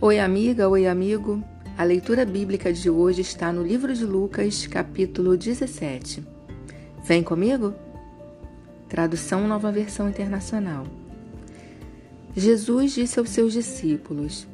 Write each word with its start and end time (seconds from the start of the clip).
Oi, 0.00 0.20
amiga, 0.20 0.68
oi, 0.68 0.86
amigo. 0.86 1.42
A 1.76 1.82
leitura 1.82 2.24
bíblica 2.24 2.72
de 2.72 2.88
hoje 2.88 3.20
está 3.20 3.52
no 3.52 3.64
livro 3.64 3.92
de 3.92 4.04
Lucas, 4.04 4.64
capítulo 4.64 5.36
17. 5.36 6.22
Vem 7.02 7.20
comigo? 7.20 7.74
Tradução 8.88 9.48
Nova 9.48 9.72
Versão 9.72 10.08
Internacional. 10.08 10.86
Jesus 12.36 12.92
disse 12.92 13.18
aos 13.18 13.28
seus 13.28 13.52
discípulos: 13.52 14.46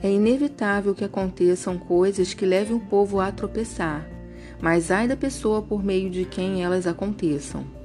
É 0.00 0.08
inevitável 0.08 0.94
que 0.94 1.04
aconteçam 1.04 1.76
coisas 1.76 2.32
que 2.32 2.46
levem 2.46 2.76
o 2.76 2.86
povo 2.86 3.18
a 3.18 3.32
tropeçar, 3.32 4.08
mas 4.60 4.92
ai 4.92 5.08
da 5.08 5.16
pessoa 5.16 5.60
por 5.60 5.82
meio 5.82 6.10
de 6.10 6.24
quem 6.24 6.62
elas 6.62 6.86
aconteçam. 6.86 7.81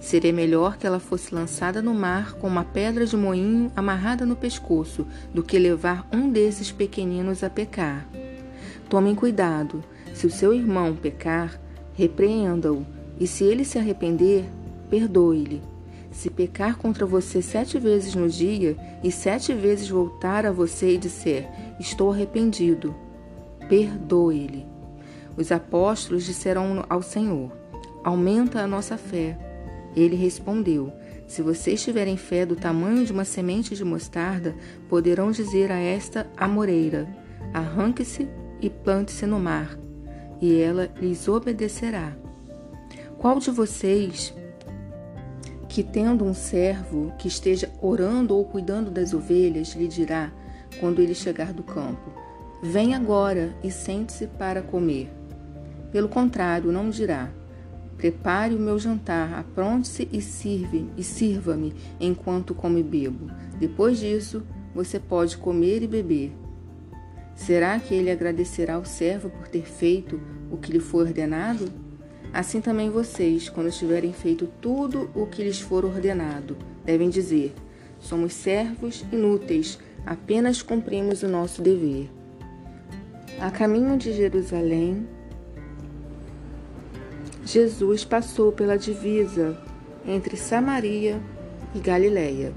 Seria 0.00 0.32
melhor 0.32 0.76
que 0.76 0.86
ela 0.86 1.00
fosse 1.00 1.34
lançada 1.34 1.82
no 1.82 1.94
mar 1.94 2.34
com 2.34 2.46
uma 2.46 2.64
pedra 2.64 3.04
de 3.06 3.16
moinho 3.16 3.70
amarrada 3.74 4.24
no 4.24 4.36
pescoço 4.36 5.06
do 5.32 5.42
que 5.42 5.58
levar 5.58 6.08
um 6.12 6.30
desses 6.30 6.72
pequeninos 6.72 7.42
a 7.42 7.50
pecar. 7.50 8.06
Tomem 8.88 9.14
cuidado. 9.14 9.84
Se 10.14 10.26
o 10.26 10.30
seu 10.30 10.52
irmão 10.52 10.96
pecar, 10.96 11.60
repreenda-o, 11.94 12.84
e 13.18 13.26
se 13.26 13.44
ele 13.44 13.64
se 13.64 13.78
arrepender, 13.78 14.44
perdoe-lhe. 14.88 15.62
Se 16.10 16.28
pecar 16.28 16.76
contra 16.76 17.06
você 17.06 17.40
sete 17.40 17.78
vezes 17.78 18.14
no 18.14 18.28
dia 18.28 18.76
e 19.02 19.12
sete 19.12 19.54
vezes 19.54 19.88
voltar 19.88 20.44
a 20.44 20.50
você 20.50 20.94
e 20.94 20.98
disser: 20.98 21.48
Estou 21.78 22.10
arrependido, 22.10 22.94
perdoe-lhe. 23.68 24.66
Os 25.36 25.52
apóstolos 25.52 26.24
disseram 26.24 26.84
ao 26.88 27.00
Senhor: 27.00 27.52
Aumenta 28.02 28.60
a 28.60 28.66
nossa 28.66 28.98
fé. 28.98 29.38
Ele 29.96 30.16
respondeu: 30.16 30.92
Se 31.26 31.42
vocês 31.42 31.82
tiverem 31.82 32.16
fé 32.16 32.46
do 32.46 32.56
tamanho 32.56 33.04
de 33.04 33.12
uma 33.12 33.24
semente 33.24 33.74
de 33.74 33.84
mostarda, 33.84 34.54
poderão 34.88 35.30
dizer 35.30 35.70
a 35.72 35.78
esta 35.78 36.26
amoreira: 36.36 37.08
Arranque-se 37.52 38.28
e 38.60 38.70
plante-se 38.70 39.26
no 39.26 39.38
mar, 39.38 39.78
e 40.40 40.60
ela 40.60 40.90
lhes 41.00 41.26
obedecerá. 41.28 42.16
Qual 43.18 43.38
de 43.38 43.50
vocês 43.50 44.34
que, 45.68 45.82
tendo 45.82 46.24
um 46.24 46.34
servo 46.34 47.12
que 47.18 47.28
esteja 47.28 47.70
orando 47.80 48.36
ou 48.36 48.44
cuidando 48.44 48.90
das 48.90 49.12
ovelhas, 49.12 49.74
lhe 49.74 49.86
dirá, 49.86 50.32
quando 50.78 51.00
ele 51.00 51.14
chegar 51.14 51.52
do 51.52 51.62
campo: 51.62 52.12
Vem 52.62 52.94
agora 52.94 53.54
e 53.62 53.70
sente-se 53.70 54.26
para 54.26 54.62
comer? 54.62 55.10
Pelo 55.90 56.08
contrário, 56.08 56.70
não 56.70 56.90
dirá: 56.90 57.30
Prepare 58.00 58.54
o 58.54 58.58
meu 58.58 58.78
jantar, 58.78 59.34
apronte-se 59.34 60.08
e 60.10 60.22
sirve 60.22 60.88
e 60.96 61.04
sirva-me 61.04 61.74
enquanto 62.00 62.54
como 62.54 62.78
e 62.78 62.82
bebo. 62.82 63.30
Depois 63.58 63.98
disso, 63.98 64.42
você 64.74 64.98
pode 64.98 65.36
comer 65.36 65.82
e 65.82 65.86
beber. 65.86 66.32
Será 67.34 67.78
que 67.78 67.94
ele 67.94 68.10
agradecerá 68.10 68.76
ao 68.76 68.86
servo 68.86 69.28
por 69.28 69.48
ter 69.48 69.66
feito 69.66 70.18
o 70.50 70.56
que 70.56 70.72
lhe 70.72 70.80
foi 70.80 71.08
ordenado? 71.08 71.70
Assim 72.32 72.62
também 72.62 72.88
vocês, 72.88 73.50
quando 73.50 73.70
tiverem 73.70 74.14
feito 74.14 74.48
tudo 74.62 75.10
o 75.14 75.26
que 75.26 75.44
lhes 75.44 75.60
for 75.60 75.84
ordenado, 75.84 76.56
devem 76.82 77.10
dizer: 77.10 77.52
Somos 77.98 78.32
servos 78.32 79.04
inúteis, 79.12 79.78
apenas 80.06 80.62
cumprimos 80.62 81.22
o 81.22 81.28
nosso 81.28 81.60
dever. 81.60 82.08
A 83.38 83.50
caminho 83.50 83.98
de 83.98 84.14
Jerusalém, 84.14 85.06
Jesus 87.44 88.04
passou 88.04 88.52
pela 88.52 88.76
divisa 88.76 89.56
entre 90.06 90.36
Samaria 90.36 91.20
e 91.74 91.78
Galiléia. 91.78 92.52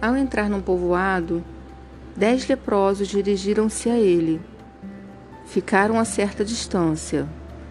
Ao 0.00 0.16
entrar 0.16 0.48
num 0.48 0.60
povoado, 0.60 1.44
dez 2.16 2.46
leprosos 2.46 3.08
dirigiram-se 3.08 3.88
a 3.88 3.98
ele. 3.98 4.40
Ficaram 5.46 5.98
a 5.98 6.04
certa 6.04 6.44
distância 6.44 7.28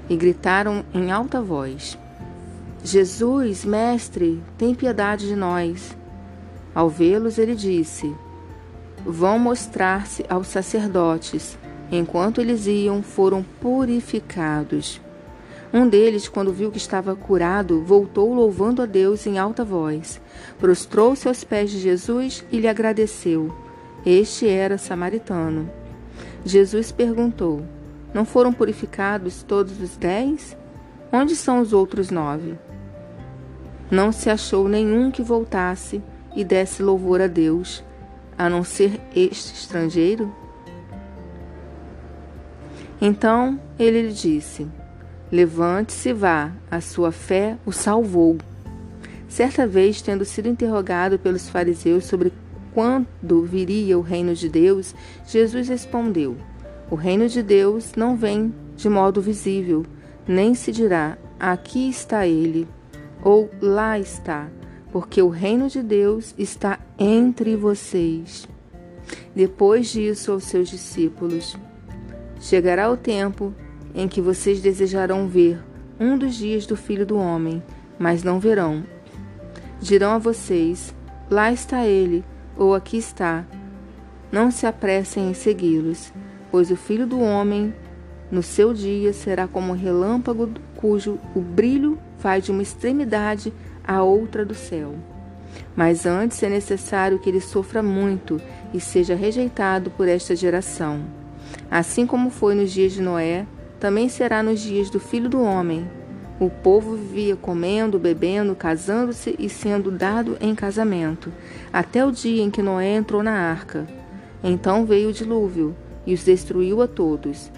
e 0.09 0.15
gritaram 0.15 0.83
em 0.93 1.11
alta 1.11 1.41
voz: 1.41 1.97
Jesus, 2.83 3.65
mestre, 3.65 4.41
tem 4.57 4.73
piedade 4.73 5.27
de 5.27 5.35
nós. 5.35 5.97
Ao 6.73 6.89
vê-los, 6.89 7.37
ele 7.37 7.55
disse: 7.55 8.15
Vão 9.05 9.37
mostrar-se 9.37 10.25
aos 10.29 10.47
sacerdotes. 10.47 11.57
Enquanto 11.91 12.39
eles 12.39 12.67
iam, 12.67 13.01
foram 13.01 13.43
purificados. 13.59 15.01
Um 15.71 15.87
deles, 15.87 16.27
quando 16.27 16.51
viu 16.51 16.71
que 16.71 16.77
estava 16.77 17.15
curado, 17.15 17.83
voltou 17.83 18.33
louvando 18.33 18.81
a 18.81 18.87
Deus 18.87 19.27
em 19.27 19.37
alta 19.37 19.63
voz. 19.63 20.19
Prostrou-se 20.57 21.27
aos 21.27 21.43
pés 21.43 21.69
de 21.69 21.79
Jesus 21.79 22.43
e 22.51 22.59
lhe 22.59 22.67
agradeceu. 22.67 23.55
Este 24.03 24.47
era 24.47 24.79
samaritano. 24.79 25.69
Jesus 26.43 26.91
perguntou: 26.91 27.61
Não 28.13 28.25
foram 28.25 28.51
purificados 28.51 29.43
todos 29.43 29.79
os 29.79 29.95
dez? 29.95 30.57
Onde 31.11 31.35
são 31.35 31.59
os 31.59 31.71
outros 31.71 32.09
nove? 32.09 32.57
Não 33.91 34.11
se 34.11 34.29
achou 34.29 34.67
nenhum 34.67 35.11
que 35.11 35.21
voltasse 35.21 36.01
e 36.35 36.43
desse 36.43 36.81
louvor 36.81 37.21
a 37.21 37.27
Deus, 37.27 37.83
a 38.37 38.49
não 38.49 38.63
ser 38.63 38.99
este 39.15 39.53
estrangeiro? 39.53 40.33
Então 43.01 43.59
ele 43.77 44.03
lhe 44.03 44.13
disse: 44.13 44.67
Levante-se 45.31 46.09
e 46.09 46.13
vá, 46.13 46.51
a 46.71 46.81
sua 46.81 47.11
fé 47.11 47.57
o 47.65 47.71
salvou. 47.71 48.37
Certa 49.27 49.67
vez, 49.67 50.01
tendo 50.01 50.25
sido 50.25 50.47
interrogado 50.47 51.19
pelos 51.19 51.47
fariseus 51.47 52.05
sobre 52.05 52.33
quando 52.73 53.43
viria 53.43 53.97
o 53.97 54.01
reino 54.01 54.33
de 54.33 54.49
Deus, 54.49 54.95
Jesus 55.27 55.67
respondeu: 55.67 56.35
O 56.89 56.95
reino 56.95 57.27
de 57.29 57.43
Deus 57.43 57.93
não 57.95 58.15
vem 58.15 58.53
de 58.75 58.89
modo 58.89 59.21
visível, 59.21 59.85
nem 60.27 60.55
se 60.55 60.71
dirá: 60.71 61.17
aqui 61.39 61.89
está 61.89 62.25
ele, 62.25 62.67
ou 63.23 63.51
lá 63.61 63.99
está, 63.99 64.49
porque 64.91 65.21
o 65.21 65.29
reino 65.29 65.69
de 65.69 65.83
Deus 65.83 66.33
está 66.37 66.79
entre 66.97 67.55
vocês. 67.55 68.47
Depois 69.35 69.89
disso, 69.89 70.31
aos 70.31 70.45
seus 70.45 70.69
discípulos: 70.69 71.55
Chegará 72.39 72.89
o 72.89 72.97
tempo 72.97 73.53
em 73.93 74.07
que 74.07 74.21
vocês 74.21 74.61
desejarão 74.61 75.27
ver 75.27 75.59
um 75.99 76.17
dos 76.17 76.35
dias 76.35 76.65
do 76.65 76.75
Filho 76.75 77.05
do 77.05 77.17
Homem, 77.17 77.61
mas 77.97 78.23
não 78.23 78.39
verão. 78.39 78.83
Dirão 79.81 80.11
a 80.11 80.17
vocês: 80.17 80.93
Lá 81.29 81.51
está 81.51 81.85
ele, 81.85 82.23
ou 82.57 82.73
aqui 82.73 82.97
está. 82.97 83.45
Não 84.31 84.51
se 84.51 84.65
apressem 84.65 85.29
em 85.29 85.33
segui-los, 85.33 86.13
pois 86.51 86.71
o 86.71 86.75
Filho 86.75 87.05
do 87.05 87.19
Homem, 87.19 87.73
no 88.31 88.43
seu 88.43 88.73
dia, 88.73 89.11
será 89.11 89.47
como 89.47 89.73
um 89.73 89.75
relâmpago 89.75 90.49
cujo 90.75 91.19
o 91.35 91.41
brilho 91.41 91.97
vai 92.19 92.41
de 92.41 92.51
uma 92.51 92.61
extremidade 92.61 93.51
à 93.83 94.03
outra 94.03 94.45
do 94.45 94.53
céu. 94.53 94.95
Mas 95.75 96.05
antes 96.05 96.41
é 96.43 96.49
necessário 96.49 97.19
que 97.19 97.29
ele 97.29 97.41
sofra 97.41 97.81
muito 97.81 98.39
e 98.73 98.79
seja 98.79 99.15
rejeitado 99.15 99.89
por 99.89 100.07
esta 100.07 100.35
geração. 100.35 101.01
Assim 101.71 102.05
como 102.05 102.29
foi 102.29 102.53
nos 102.53 102.71
dias 102.71 102.93
de 102.93 103.01
Noé, 103.01 103.45
também 103.79 104.09
será 104.09 104.43
nos 104.43 104.59
dias 104.59 104.89
do 104.89 104.99
filho 104.99 105.29
do 105.29 105.41
homem. 105.41 105.89
O 106.39 106.49
povo 106.49 106.95
vivia 106.95 107.35
comendo, 107.35 107.99
bebendo, 107.99 108.55
casando-se 108.55 109.35
e 109.37 109.49
sendo 109.49 109.91
dado 109.91 110.37
em 110.39 110.55
casamento, 110.55 111.31
até 111.71 112.05
o 112.05 112.11
dia 112.11 112.41
em 112.41 112.49
que 112.49 112.61
Noé 112.61 112.95
entrou 112.95 113.21
na 113.21 113.31
arca. 113.31 113.87
Então 114.43 114.85
veio 114.85 115.09
o 115.09 115.13
dilúvio 115.13 115.75
e 116.05 116.13
os 116.13 116.23
destruiu 116.23 116.81
a 116.81 116.87
todos. 116.87 117.51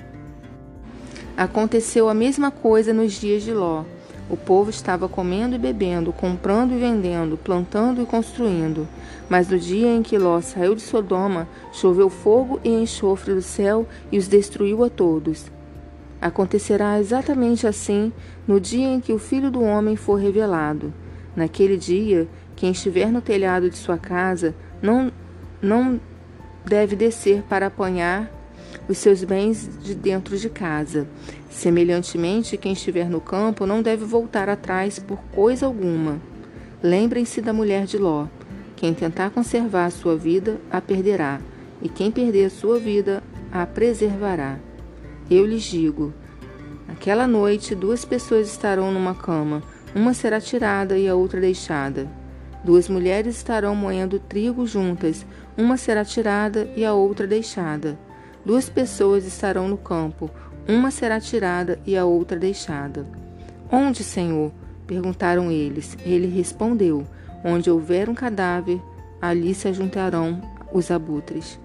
Aconteceu 1.37 2.09
a 2.09 2.13
mesma 2.13 2.51
coisa 2.51 2.93
nos 2.93 3.13
dias 3.13 3.43
de 3.43 3.53
Ló. 3.53 3.83
O 4.29 4.37
povo 4.37 4.69
estava 4.69 5.07
comendo 5.07 5.55
e 5.55 5.59
bebendo, 5.59 6.11
comprando 6.11 6.73
e 6.73 6.79
vendendo, 6.79 7.37
plantando 7.37 8.01
e 8.01 8.05
construindo. 8.05 8.87
Mas 9.29 9.47
no 9.47 9.59
dia 9.59 9.89
em 9.89 10.01
que 10.01 10.17
Ló 10.17 10.41
saiu 10.41 10.73
de 10.73 10.81
Sodoma, 10.81 11.47
choveu 11.71 12.09
fogo 12.09 12.59
e 12.63 12.69
enxofre 12.69 13.33
do 13.33 13.41
céu 13.41 13.87
e 14.11 14.17
os 14.17 14.27
destruiu 14.27 14.83
a 14.83 14.89
todos. 14.89 15.45
Acontecerá 16.21 16.99
exatamente 16.99 17.65
assim 17.65 18.13
no 18.47 18.59
dia 18.59 18.87
em 18.87 18.99
que 18.99 19.11
o 19.11 19.17
Filho 19.17 19.49
do 19.49 19.63
Homem 19.63 19.95
for 19.95 20.15
revelado. 20.15 20.93
Naquele 21.35 21.77
dia, 21.77 22.27
quem 22.55 22.71
estiver 22.71 23.11
no 23.11 23.21
telhado 23.21 23.69
de 23.69 23.77
sua 23.77 23.97
casa 23.97 24.53
não, 24.81 25.11
não 25.59 25.99
deve 26.63 26.95
descer 26.95 27.41
para 27.43 27.65
apanhar 27.65 28.31
os 28.87 28.99
seus 28.99 29.23
bens 29.23 29.69
de 29.81 29.95
dentro 29.95 30.37
de 30.37 30.49
casa. 30.49 31.07
Semelhantemente, 31.49 32.57
quem 32.57 32.73
estiver 32.73 33.09
no 33.09 33.19
campo 33.19 33.65
não 33.65 33.81
deve 33.81 34.05
voltar 34.05 34.47
atrás 34.47 34.99
por 34.99 35.17
coisa 35.33 35.65
alguma. 35.65 36.21
Lembrem-se 36.83 37.41
da 37.41 37.51
mulher 37.51 37.85
de 37.85 37.97
Ló. 37.97 38.27
Quem 38.75 38.93
tentar 38.93 39.29
conservar 39.29 39.85
a 39.85 39.91
sua 39.91 40.15
vida, 40.15 40.59
a 40.69 40.81
perderá, 40.81 41.39
e 41.81 41.89
quem 41.89 42.11
perder 42.11 42.45
a 42.45 42.49
sua 42.49 42.79
vida, 42.79 43.23
a 43.51 43.65
preservará. 43.65 44.57
Eu 45.31 45.45
lhes 45.45 45.63
digo: 45.63 46.13
aquela 46.89 47.25
noite 47.25 47.73
duas 47.73 48.03
pessoas 48.03 48.49
estarão 48.49 48.91
numa 48.91 49.15
cama, 49.15 49.63
uma 49.95 50.13
será 50.13 50.41
tirada 50.41 50.97
e 50.97 51.07
a 51.07 51.15
outra 51.15 51.39
deixada. 51.39 52.05
Duas 52.65 52.89
mulheres 52.89 53.37
estarão 53.37 53.73
moendo 53.73 54.19
trigo 54.19 54.67
juntas, 54.67 55.25
uma 55.57 55.77
será 55.77 56.03
tirada 56.03 56.69
e 56.75 56.83
a 56.83 56.93
outra 56.93 57.25
deixada. 57.25 57.97
Duas 58.45 58.69
pessoas 58.69 59.25
estarão 59.25 59.69
no 59.69 59.77
campo, 59.77 60.29
uma 60.67 60.91
será 60.91 61.17
tirada 61.17 61.79
e 61.85 61.95
a 61.95 62.03
outra 62.03 62.37
deixada. 62.37 63.07
Onde, 63.71 64.03
Senhor? 64.03 64.51
perguntaram 64.85 65.49
eles. 65.49 65.97
Ele 66.05 66.27
respondeu: 66.27 67.07
Onde 67.41 67.71
houver 67.71 68.09
um 68.09 68.13
cadáver, 68.13 68.81
ali 69.21 69.55
se 69.55 69.71
juntarão 69.71 70.41
os 70.73 70.91
abutres. 70.91 71.57